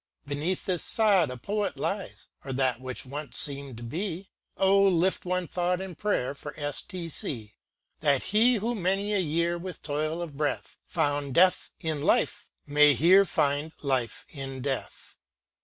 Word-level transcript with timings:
Beneath 0.25 0.65
this 0.65 0.83
sod 0.83 1.29
A 1.29 1.37
poet 1.37 1.77
lies, 1.77 2.27
or 2.43 2.51
that 2.53 2.81
which 2.81 3.05
once 3.05 3.37
seem'd 3.37 3.93
he.— 3.93 4.31
O, 4.57 4.81
lift 4.81 5.25
one 5.25 5.47
thought 5.47 5.79
in 5.79 5.93
prayer 5.93 6.33
for 6.33 6.55
S. 6.59 6.81
T. 6.81 7.07
C.; 7.07 7.53
That 7.99 8.23
he 8.23 8.55
who 8.55 8.73
many 8.73 9.13
a 9.13 9.19
year 9.19 9.59
with 9.59 9.83
toil 9.83 10.19
of 10.19 10.35
breath 10.35 10.75
Found 10.87 11.35
death 11.35 11.69
in 11.79 12.01
life, 12.01 12.49
may 12.65 12.95
here 12.95 13.25
find 13.25 13.73
life 13.83 14.25
in 14.29 14.63
death 14.63 15.17